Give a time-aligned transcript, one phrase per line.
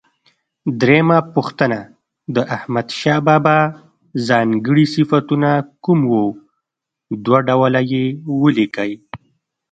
[0.81, 1.79] درېمه پوښتنه:
[2.35, 3.57] د احمدشاه بابا
[4.27, 5.49] ځانګړي صفتونه
[5.83, 6.13] کوم و؟
[7.23, 8.05] دوه ډوله یې
[8.41, 8.91] ولیکئ.